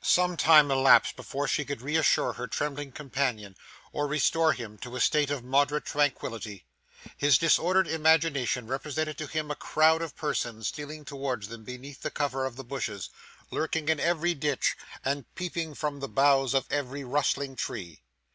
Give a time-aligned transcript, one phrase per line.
[0.00, 3.54] Some time elapsed before she could reassure her trembling companion,
[3.92, 6.64] or restore him to a state of moderate tranquillity.
[7.18, 12.10] His disordered imagination represented to him a crowd of persons stealing towards them beneath the
[12.10, 13.10] cover of the bushes,
[13.50, 14.74] lurking in every ditch,
[15.04, 18.00] and peeping from the boughs of every rustling tree.